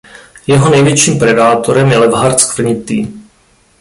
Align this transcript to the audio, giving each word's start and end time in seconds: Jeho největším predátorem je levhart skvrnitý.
Jeho 0.47 0.69
největším 0.69 1.19
predátorem 1.19 1.91
je 1.91 1.97
levhart 1.97 2.39
skvrnitý. 2.39 3.07